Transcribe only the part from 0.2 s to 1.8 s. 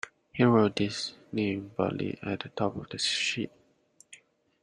He wrote his name